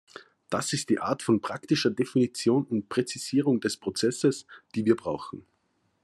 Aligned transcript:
Das 0.49 0.73
ist 0.73 0.89
die 0.89 0.97
Art 0.97 1.21
von 1.21 1.41
praktischer 1.41 1.91
Definition 1.91 2.65
und 2.65 2.89
Präzisierung 2.89 3.59
des 3.61 3.77
Prozesses, 3.77 4.47
die 4.73 4.83
wir 4.83 4.95
brauchen. 4.95 5.45